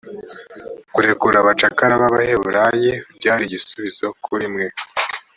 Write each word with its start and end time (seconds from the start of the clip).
kurekura 0.93 1.37
abacakara 1.39 1.93
b’abahebureyi 2.01 2.91
byariigisubizo 3.17 4.05
kurimwe 4.23 4.65